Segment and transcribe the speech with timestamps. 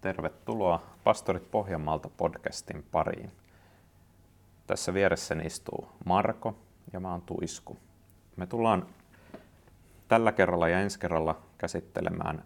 [0.00, 3.32] Tervetuloa Pastorit Pohjanmaalta podcastin pariin.
[4.66, 6.56] Tässä vieressäni istuu Marko
[6.92, 7.78] ja mä oon Tuisku.
[8.36, 8.86] Me tullaan
[10.08, 12.44] tällä kerralla ja ensi kerralla käsittelemään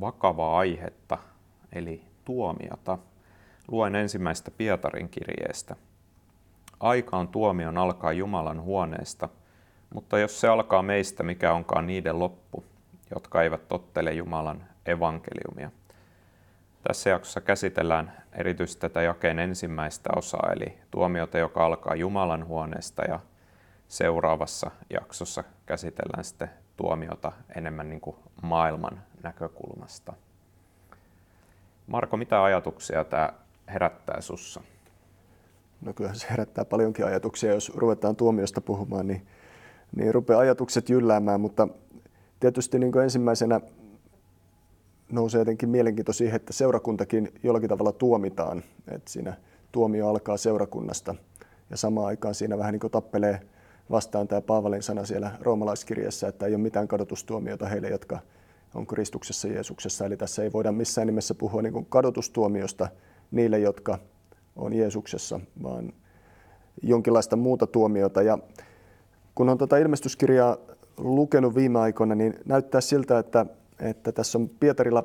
[0.00, 1.18] vakavaa aihetta,
[1.72, 2.98] eli tuomiota.
[3.68, 5.76] Luen ensimmäistä Pietarin kirjeestä.
[6.80, 9.28] Aika on tuomion alkaa Jumalan huoneesta,
[9.94, 12.64] mutta jos se alkaa meistä, mikä onkaan niiden loppu,
[13.14, 15.70] jotka eivät tottele Jumalan evankeliumia.
[16.88, 23.20] Tässä jaksossa käsitellään erityisesti tätä jakeen ensimmäistä osaa, eli tuomiota, joka alkaa Jumalan huoneesta, ja
[23.88, 30.12] seuraavassa jaksossa käsitellään sitten tuomiota enemmän niin kuin maailman näkökulmasta.
[31.86, 33.32] Marko, mitä ajatuksia tämä
[33.68, 34.62] herättää sussa?
[35.80, 39.26] No kyllähän se herättää paljonkin ajatuksia, jos ruvetaan tuomiosta puhumaan, niin,
[39.96, 41.68] niin rupeaa ajatukset jylläämään, mutta
[42.40, 43.60] tietysti niin ensimmäisenä
[45.12, 49.36] nousee jotenkin mielenkiinto siihen, että seurakuntakin jollakin tavalla tuomitaan, että siinä
[49.72, 51.14] tuomio alkaa seurakunnasta
[51.70, 53.40] ja samaan aikaan siinä vähän niin kuin tappelee
[53.90, 58.18] vastaan tämä Paavalin sana siellä roomalaiskirjassa, että ei ole mitään kadotustuomiota heille, jotka
[58.74, 60.06] on Kristuksessa Jeesuksessa.
[60.06, 62.88] Eli tässä ei voida missään nimessä puhua niin kuin kadotustuomiosta
[63.30, 63.98] niille, jotka
[64.56, 65.92] on Jeesuksessa, vaan
[66.82, 68.22] jonkinlaista muuta tuomiota.
[68.22, 68.38] Ja
[69.34, 70.56] kun on tuota ilmestyskirjaa
[70.96, 73.46] lukenut viime aikoina, niin näyttää siltä, että,
[73.78, 75.04] että tässä on Pietarilla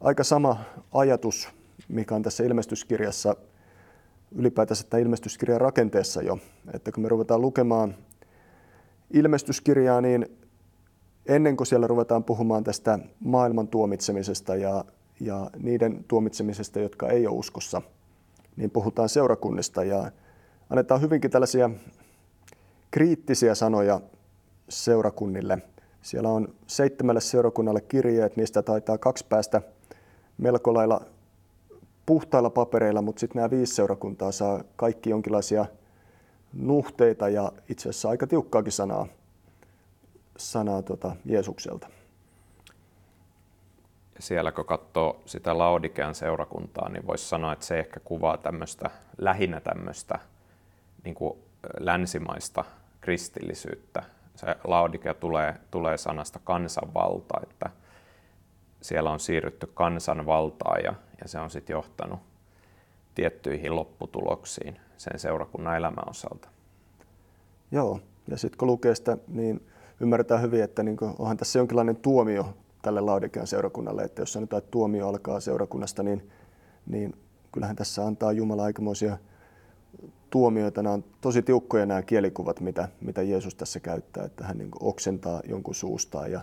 [0.00, 0.60] aika sama
[0.92, 1.48] ajatus,
[1.88, 3.36] mikä on tässä ilmestyskirjassa
[4.32, 6.38] ylipäätänsä tämän ilmestyskirjan rakenteessa jo.
[6.74, 7.94] Että kun me ruvetaan lukemaan
[9.10, 10.26] ilmestyskirjaa, niin
[11.26, 14.84] ennen kuin siellä ruvetaan puhumaan tästä maailman tuomitsemisesta ja,
[15.20, 17.82] ja niiden tuomitsemisesta, jotka ei ole uskossa,
[18.56, 20.12] niin puhutaan seurakunnista ja
[20.70, 21.70] annetaan hyvinkin tällaisia
[22.90, 24.00] kriittisiä sanoja
[24.68, 25.58] seurakunnille.
[26.02, 29.62] Siellä on seitsemälle seurakunnalle kirjeet, niistä taitaa kaksi päästä
[30.38, 31.00] melko lailla
[32.06, 35.66] puhtailla papereilla, mutta sitten nämä viisi seurakuntaa saa kaikki jonkinlaisia
[36.52, 39.06] nuhteita ja itse asiassa aika tiukkaakin sanaa,
[40.36, 41.88] sanaa tota Jeesukselta.
[44.18, 49.60] Siellä kun katsoo sitä Laodikean seurakuntaa, niin voisi sanoa, että se ehkä kuvaa tämmöistä, lähinnä
[49.60, 50.18] tämmöistä
[51.04, 51.38] niin kuin
[51.80, 52.64] länsimaista
[53.00, 54.02] kristillisyyttä.
[54.36, 57.70] Se Laodikea tulee, tulee sanasta kansanvalta, että
[58.80, 62.20] siellä on siirrytty kansanvaltaan ja, ja se on sitten johtanut
[63.14, 66.48] tiettyihin lopputuloksiin sen seurakunnan elämän osalta.
[67.70, 69.66] Joo, ja sitten kun lukee sitä, niin
[70.00, 74.58] ymmärretään hyvin, että niin kuin, onhan tässä jonkinlainen tuomio tälle Laudikean seurakunnalle, että jos sanotaan,
[74.58, 76.30] että tuomio alkaa seurakunnasta, niin,
[76.86, 77.16] niin
[77.52, 79.16] kyllähän tässä antaa Jumala aikamoisia
[80.30, 80.82] tuomioita.
[80.82, 85.42] Nämä on tosi tiukkoja nämä kielikuvat, mitä, mitä Jeesus tässä käyttää, että hän niin oksentaa
[85.48, 86.40] jonkun suustaan ja,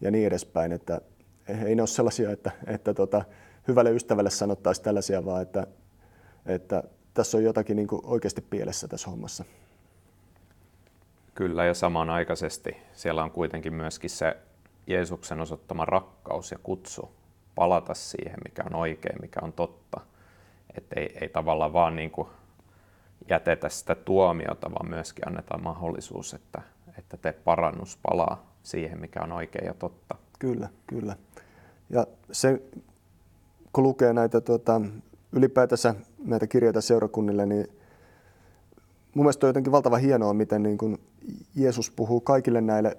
[0.00, 0.72] ja niin edespäin.
[0.72, 1.00] Että
[1.48, 3.24] ei ne ole sellaisia, että, että tota,
[3.68, 5.66] hyvälle ystävälle sanottaisiin tällaisia, vaan että,
[6.46, 6.82] että
[7.14, 9.44] tässä on jotakin niin oikeasti pielessä tässä hommassa.
[11.34, 14.36] Kyllä, ja samanaikaisesti siellä on kuitenkin myöskin se
[14.86, 17.10] Jeesuksen osoittama rakkaus ja kutsu
[17.54, 20.00] palata siihen, mikä on oikein, mikä on totta.
[20.76, 22.28] Että ei, ei tavallaan vaan niin kuin
[23.30, 26.62] jätetä sitä tuomiota, vaan myöskin annetaan mahdollisuus, että,
[26.98, 30.16] että te parannus palaa siihen, mikä on oikein ja totta.
[30.38, 31.16] Kyllä, kyllä.
[31.90, 32.62] Ja se,
[33.72, 34.80] kun lukee näitä tuota,
[35.32, 37.66] ylipäätänsä näitä kirjoita seurakunnille, niin
[39.14, 40.98] mun mielestä on jotenkin valtava hienoa, miten niin kuin
[41.54, 42.96] Jeesus puhuu kaikille näille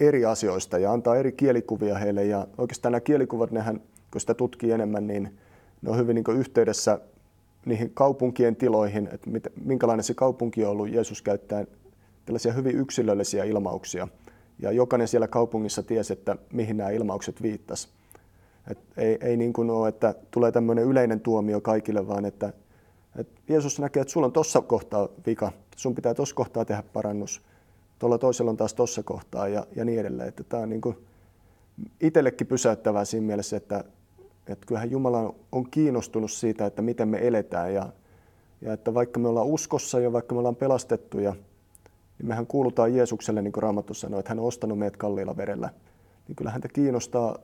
[0.00, 2.24] eri asioista ja antaa eri kielikuvia heille.
[2.24, 5.38] Ja oikeastaan nämä kielikuvat, nehän, kun sitä tutkii enemmän, niin
[5.82, 7.00] ne on hyvin niin yhteydessä
[7.66, 9.30] niihin kaupunkien tiloihin, että
[9.64, 10.92] minkälainen se kaupunki on ollut.
[10.92, 11.64] Jeesus käyttää
[12.26, 14.08] tällaisia hyvin yksilöllisiä ilmauksia.
[14.58, 17.88] Ja jokainen siellä kaupungissa tiesi, että mihin nämä ilmaukset viittasi.
[18.70, 22.52] Et ei, ei niin kuin ole, että tulee tämmöinen yleinen tuomio kaikille, vaan että,
[23.16, 27.42] että Jeesus näkee, että sulla on tuossa kohtaa vika, sun pitää tuossa kohtaa tehdä parannus,
[27.98, 30.28] tuolla toisella on taas tuossa kohtaa ja, ja niin edelleen.
[30.28, 30.96] Että tämä on niin kuin
[32.00, 33.84] itsellekin pysäyttävää siinä mielessä, että,
[34.46, 37.92] että kyllähän Jumala on kiinnostunut siitä, että miten me eletään ja,
[38.60, 41.34] ja että vaikka me ollaan uskossa ja vaikka me ollaan pelastettuja,
[42.18, 45.70] niin mehän kuulutaan Jeesukselle, niin kuin Raamattu sanoi, että hän on ostanut meidät kalliilla verellä.
[46.28, 47.38] Niin kyllä häntä kiinnostaa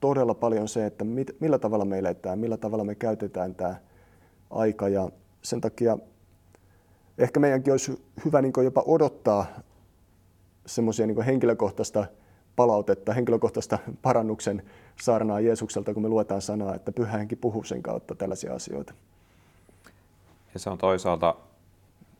[0.00, 3.76] todella paljon se, että mit, millä tavalla me eletään, millä tavalla me käytetään tämä
[4.50, 4.88] aika.
[4.88, 5.10] Ja
[5.42, 5.98] sen takia
[7.18, 9.46] ehkä meidänkin olisi hyvä niin jopa odottaa
[10.66, 12.06] semmoisia niin henkilökohtaista
[12.56, 14.62] palautetta, henkilökohtaista parannuksen
[15.02, 18.94] saarnaa Jeesukselta, kun me luetaan sanaa, että pyhä henki puhuu sen kautta tällaisia asioita.
[20.54, 21.34] Ja se on toisaalta,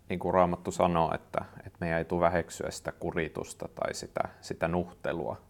[0.08, 4.68] niin kuin Raamattu sanoo, että, että meidän ei tule väheksyä sitä kuritusta tai sitä, sitä
[4.68, 5.36] nuhtelua–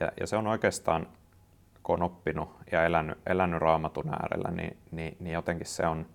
[0.00, 1.06] Ja, ja se on oikeastaan,
[1.82, 6.06] kun on oppinut ja elänyt, elänyt raamatun äärellä, niin, niin, niin jotenkin se on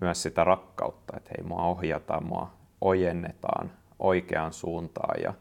[0.00, 2.50] myös sitä rakkautta, että hei, mua ohjataan, mua
[2.80, 5.34] ojennetaan oikeaan suuntaan ja,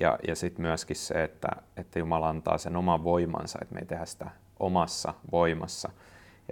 [0.00, 3.86] ja, ja sitten myöskin se, että, että Jumala antaa sen oman voimansa, että me ei
[3.86, 5.90] tehdä sitä omassa voimassa.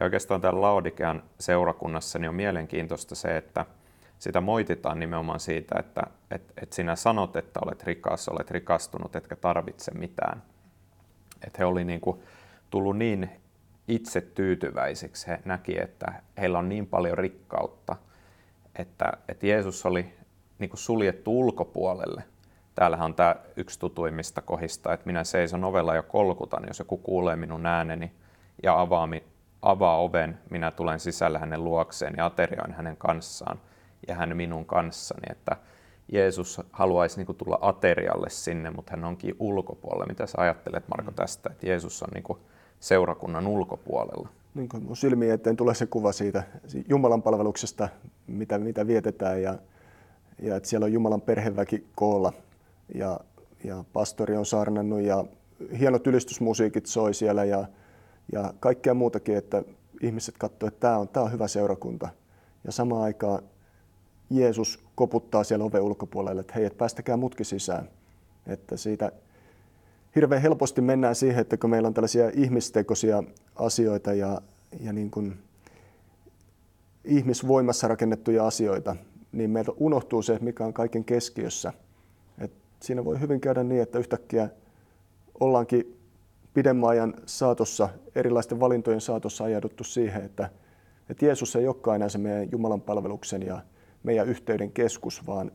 [0.01, 3.67] Ja oikeastaan täällä Laodikean seurakunnassa niin on mielenkiintoista se, että
[4.19, 9.37] sitä moititaan nimenomaan siitä, että, että, että sinä sanot, että olet rikas, olet rikastunut, etkä
[9.37, 10.43] tarvitse mitään.
[11.47, 12.23] Että he oli niin kuin
[12.71, 13.31] tullut niin
[13.89, 15.27] itse tyytyväisiksi.
[15.27, 17.97] He näki, että heillä on niin paljon rikkautta,
[18.77, 20.15] että, että Jeesus oli
[20.59, 22.25] niin kuin suljettu ulkopuolelle.
[22.75, 27.37] Täällähän on tämä yksi tutuimmista kohista, että minä seison ovella ja kolkutan, jos joku kuulee
[27.37, 28.13] minun ääneni
[28.63, 29.09] ja avaa,
[29.63, 33.61] avaa oven, minä tulen sisälle hänen luokseen ja aterioin hänen kanssaan
[34.09, 35.27] ja hän minun kanssani.
[35.31, 35.57] Että
[36.13, 40.07] Jeesus haluaisi niin kuin tulla aterialle sinne, mutta hän onkin ulkopuolella.
[40.07, 42.39] Mitä sä ajattelet Marko tästä, että Jeesus on niin kuin
[42.81, 44.29] seurakunnan ulkopuolella?
[44.55, 46.43] Niin kuin mun silmiin eteen tulee se kuva siitä
[46.89, 47.89] Jumalan palveluksesta,
[48.27, 49.55] mitä, mitä vietetään ja,
[50.43, 52.33] ja että siellä on Jumalan perheväki koolla
[52.95, 53.21] ja,
[53.65, 55.25] ja pastori on saarnannut ja
[55.79, 57.65] hienot ylistysmusiikit soi siellä ja,
[58.33, 59.63] ja kaikkea muutakin, että
[60.03, 62.09] ihmiset katsoivat, että tämä on, tämä on hyvä seurakunta.
[62.65, 63.43] Ja samaan aikaan
[64.31, 67.89] Jeesus koputtaa siellä oven ulkopuolelle, että hei, et päästäkää mutki sisään.
[68.47, 69.13] Että siitä
[70.17, 73.23] hirveän helposti mennään siihen, että kun meillä on tällaisia ihmistekoisia
[73.57, 74.41] asioita ja,
[74.81, 75.39] ja niin kuin
[77.05, 78.97] ihmisvoimassa rakennettuja asioita,
[79.33, 81.73] niin meiltä unohtuu se, mikä on kaiken keskiössä.
[82.85, 84.49] Siinä voi hyvin käydä niin, että yhtäkkiä
[85.41, 86.01] ollaankin
[86.55, 90.51] pidemmän ajan saatossa, erilaisten valintojen saatossa ajauduttu siihen, että,
[91.11, 93.61] että Jeesus ei olekaan enää se meidän Jumalan palveluksen ja
[94.03, 95.53] meidän yhteyden keskus, vaan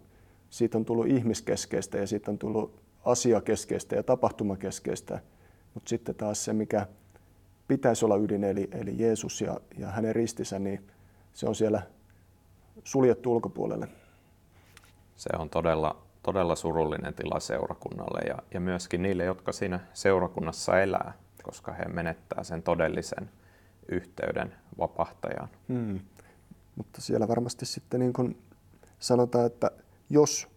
[0.50, 5.20] siitä on tullut ihmiskeskeistä ja siitä on tullut asiakeskeistä ja tapahtumakeskeistä.
[5.74, 6.88] Mutta sitten taas se, mikä
[7.68, 10.88] pitäisi olla ydin, eli, eli Jeesus ja, ja hänen ristinsä, niin
[11.34, 11.82] se on siellä
[12.84, 13.88] suljettu ulkopuolelle.
[15.16, 21.14] Se on todella, todella surullinen tila seurakunnalle ja, ja myöskin niille, jotka siinä seurakunnassa elää,
[21.44, 23.30] koska he menettää sen todellisen
[23.92, 25.50] yhteyden vapahtajaan.
[25.70, 26.00] Hmm.
[26.76, 28.42] Mutta siellä varmasti sitten niin kuin
[29.00, 29.72] sanotaan, että
[30.10, 30.48] jos,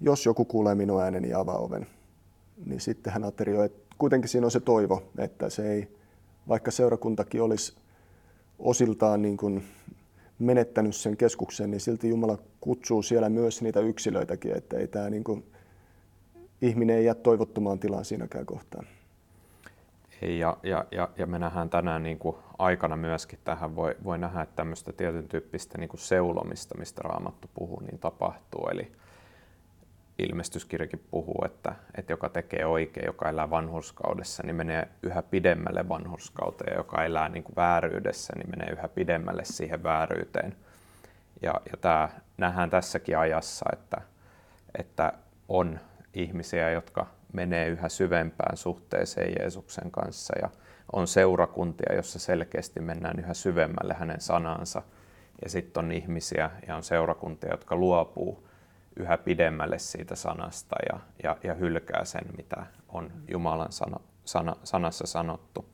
[0.00, 1.86] jos joku kuulee minun ääneni ja avaa oven,
[2.66, 3.70] niin sitten hän aterioi.
[3.98, 5.96] Kuitenkin siinä on se toivo, että se ei,
[6.48, 7.76] vaikka seurakuntakin olisi
[8.58, 9.64] osiltaan niin kuin
[10.38, 15.24] menettänyt sen keskuksen, niin silti Jumala kutsuu siellä myös niitä yksilöitäkin, että ei tämä niin
[15.24, 15.44] kuin,
[16.62, 18.86] ihminen ei jää toivottomaan tilaan siinäkään kohtaan.
[20.22, 24.42] Ja, ja, ja, ja me nähdään tänään niin kuin aikana myöskin tähän voi, voi nähdä,
[24.42, 28.68] että tämmöistä tietyn tyyppistä niin kuin seulomista, mistä Raamattu puhuu, niin tapahtuu.
[28.68, 28.92] Eli
[30.18, 36.76] ilmestyskirjakin puhuu, että, että joka tekee oikein, joka elää vanhurskaudessa, niin menee yhä pidemmälle vanhurskauteen,
[36.76, 40.56] joka elää niin kuin vääryydessä, niin menee yhä pidemmälle siihen vääryyteen.
[41.42, 44.00] Ja, ja tämä nähdään tässäkin ajassa, että,
[44.78, 45.12] että
[45.48, 45.80] on
[46.14, 50.50] ihmisiä, jotka menee yhä syvempään suhteeseen Jeesuksen kanssa ja
[50.92, 54.82] on seurakuntia, jossa selkeästi mennään yhä syvemmälle hänen sanansa.
[55.44, 58.47] Ja sitten on ihmisiä ja on seurakuntia, jotka luopuu
[58.98, 65.06] yhä pidemmälle siitä sanasta ja, ja, ja hylkää sen, mitä on Jumalan sana, sana, sanassa
[65.06, 65.68] sanottu.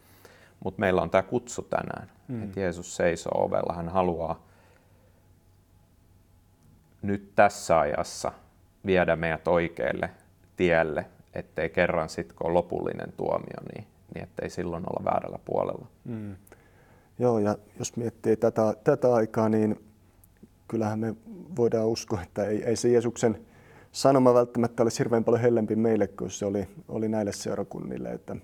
[0.65, 2.43] Mutta meillä on tämä kutsu tänään, mm.
[2.43, 3.75] että Jeesus seisoo ovella.
[3.75, 4.47] Hän haluaa
[7.03, 8.33] nyt tässä ajassa
[8.87, 10.11] viedä meidät oikealle
[10.57, 15.87] tielle ettei kerran sitten, kun on lopullinen tuomio, niin, niin ettei silloin olla väärällä puolella.
[16.05, 16.37] Mm.
[17.19, 19.85] Joo, ja jos miettii tätä, tätä aikaa, niin
[20.69, 21.15] kyllähän me
[21.57, 23.39] voidaan uskoa, että ei, ei se Jeesuksen
[23.93, 28.13] sanoma välttämättä olisi hirveän paljon hellempi meille kuin se oli, oli näille seurakunnille.
[28.13, 28.37] Että,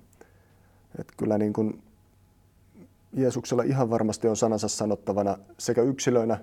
[0.98, 1.82] että kyllä niin kuin
[3.12, 6.38] Jeesuksella ihan varmasti on sanansa sanottavana sekä yksilöinä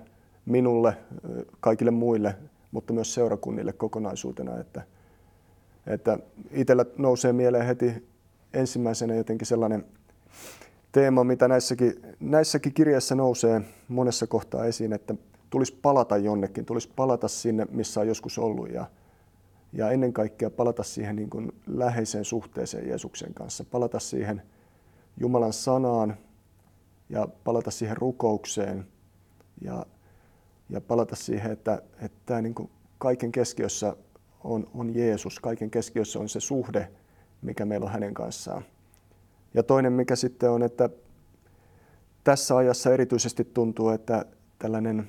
[0.46, 0.96] minulle,
[1.60, 2.36] kaikille muille,
[2.70, 4.58] mutta myös seurakunnille kokonaisuutena.
[4.58, 4.82] Että,
[5.86, 6.18] että
[6.50, 8.08] itsellä nousee mieleen heti
[8.54, 9.84] ensimmäisenä jotenkin sellainen
[10.92, 15.14] teema, mitä näissäkin, näissäkin kirjassa nousee monessa kohtaa esiin, että
[15.50, 18.86] tulisi palata jonnekin, tulisi palata sinne, missä on joskus ollut ja,
[19.72, 24.42] ja ennen kaikkea palata siihen niin kuin läheiseen suhteeseen Jeesuksen kanssa, palata siihen
[25.20, 26.16] Jumalan sanaan
[27.08, 28.86] ja palata siihen rukoukseen
[29.60, 29.86] ja,
[30.70, 33.96] ja palata siihen, että, että niin kuin kaiken keskiössä
[34.44, 35.40] on, on Jeesus.
[35.40, 36.90] Kaiken keskiössä on se suhde,
[37.42, 38.64] mikä meillä on hänen kanssaan.
[39.54, 40.90] Ja toinen, mikä sitten on, että
[42.24, 44.24] tässä ajassa erityisesti tuntuu, että
[44.58, 45.08] tällainen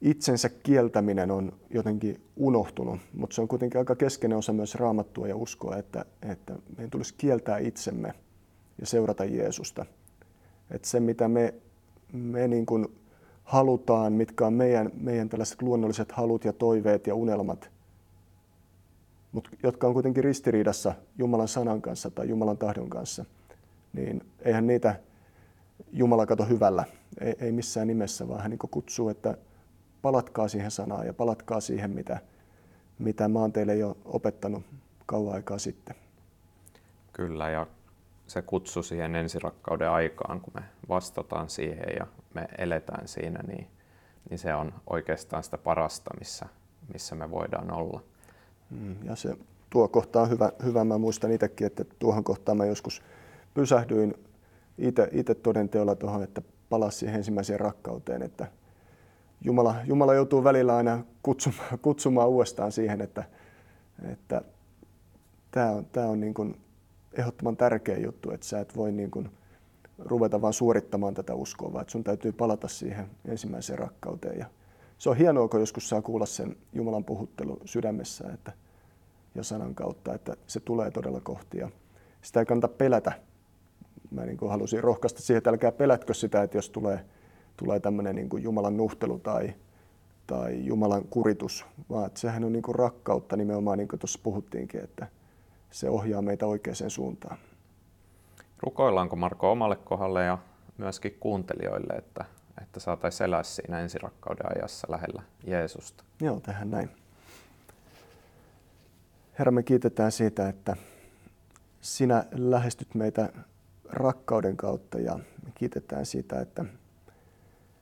[0.00, 5.36] itsensä kieltäminen on jotenkin unohtunut, mutta se on kuitenkin aika keskeinen osa myös raamattua ja
[5.36, 8.14] uskoa, että, että meidän tulisi kieltää itsemme
[8.80, 9.86] ja seurata Jeesusta.
[10.70, 11.54] Että se, mitä me,
[12.12, 12.88] me niin kuin
[13.44, 17.70] halutaan, mitkä on meidän, meidän tällaiset luonnolliset halut ja toiveet ja unelmat,
[19.32, 23.24] mutta jotka on kuitenkin ristiriidassa Jumalan sanan kanssa tai Jumalan tahdon kanssa,
[23.92, 25.00] niin eihän niitä
[25.92, 26.84] Jumala kato hyvällä,
[27.20, 29.38] ei, ei missään nimessä, vaan hän niin kutsuu, että
[30.06, 32.18] palatkaa siihen sanaan ja palatkaa siihen, mitä,
[32.98, 34.62] mitä mä oon teille jo opettanut
[35.06, 35.96] kauan aikaa sitten.
[37.12, 37.66] Kyllä, ja
[38.26, 43.66] se kutsu siihen ensirakkauden aikaan, kun me vastataan siihen ja me eletään siinä, niin,
[44.30, 46.46] niin se on oikeastaan sitä parasta, missä,
[46.92, 48.02] missä me voidaan olla.
[48.70, 49.36] Mm, ja se
[49.70, 50.84] tuo kohta on hyvä, hyvä.
[50.84, 53.02] Mä muistan itsekin, että tuohon kohtaan mä joskus
[53.54, 54.14] pysähdyin
[55.12, 58.46] itse todenteolla tuohon, että palasi siihen ensimmäiseen rakkauteen, että
[59.44, 63.24] Jumala, Jumala joutuu välillä aina kutsumaan, kutsumaan uudestaan siihen, että,
[64.12, 64.42] että
[65.50, 66.60] tämä on, tämä on niin kuin
[67.12, 69.30] ehdottoman tärkeä juttu, että sä et voi niin kuin
[69.98, 74.38] ruveta vaan suorittamaan tätä uskoa, vaan että sun täytyy palata siihen ensimmäiseen rakkauteen.
[74.38, 74.46] Ja
[74.98, 78.52] se on hienoa, kun joskus saa kuulla sen Jumalan puhuttelu sydämessä että,
[79.34, 81.58] ja sanan kautta, että se tulee todella kohti.
[81.58, 81.70] Ja
[82.22, 83.12] sitä ei kannata pelätä.
[84.10, 87.04] Mä niin kuin halusin rohkaista siihen, että älkää pelätkö sitä, että jos tulee,
[87.56, 89.54] tulee tämmöinen niin kuin Jumalan nuhtelu tai,
[90.26, 94.84] tai Jumalan kuritus, vaan että sehän on niin kuin rakkautta nimenomaan, niin kuin tuossa puhuttiinkin,
[94.84, 95.06] että
[95.70, 97.38] se ohjaa meitä oikeaan suuntaan.
[98.62, 100.38] Rukoillaanko Marko omalle kohdalle ja
[100.78, 102.24] myöskin kuuntelijoille, että,
[102.62, 106.04] että saataisiin elää siinä ensirakkauden ajassa lähellä Jeesusta?
[106.20, 106.90] Joo, tehdään näin.
[109.38, 110.76] Herra, me kiitetään siitä, että
[111.80, 113.32] sinä lähestyt meitä
[113.88, 116.64] rakkauden kautta ja me kiitetään siitä, että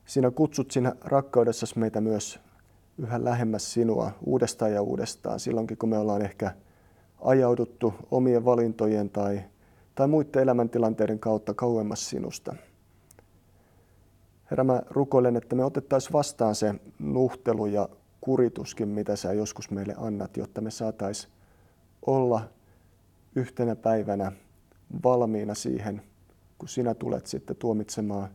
[0.05, 2.39] sinä kutsut sinä rakkaudessasi meitä myös
[2.97, 6.51] yhä lähemmäs sinua uudestaan ja uudestaan, silloinkin kun me ollaan ehkä
[7.21, 9.41] ajauduttu omien valintojen tai,
[9.95, 12.55] tai muiden elämäntilanteiden kautta kauemmas sinusta.
[14.51, 17.89] Herra, mä rukoilen, että me otettaisiin vastaan se nuhtelu ja
[18.21, 21.33] kurituskin, mitä sä joskus meille annat, jotta me saataisiin
[22.05, 22.41] olla
[23.35, 24.31] yhtenä päivänä
[25.03, 26.01] valmiina siihen,
[26.57, 28.29] kun sinä tulet sitten tuomitsemaan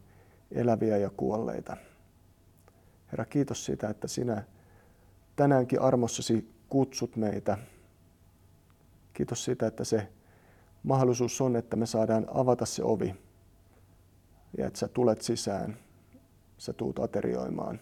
[0.53, 1.77] eläviä ja kuolleita.
[3.13, 4.45] Herra, kiitos siitä, että sinä
[5.37, 7.59] tänäänkin armossasi kutsut meitä
[9.21, 10.09] Kiitos siitä, että se
[10.83, 13.15] mahdollisuus on, että me saadaan avata se ovi
[14.59, 15.77] ja että sä tulet sisään,
[16.59, 17.81] sä tuut aterioimaan.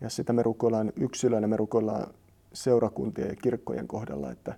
[0.00, 2.14] Ja sitä me rukoillaan yksilöinä, me rukoillaan
[2.52, 4.54] seurakuntien ja kirkkojen kohdalla, että,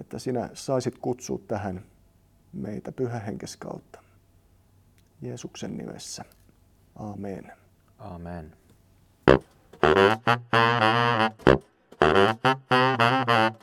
[0.00, 1.84] että sinä saisit kutsua tähän
[2.52, 4.01] meitä pyhähenkes kautta.
[5.22, 6.24] Jeesuksen nimessä.
[6.96, 7.52] Amen.
[7.98, 8.56] Amen.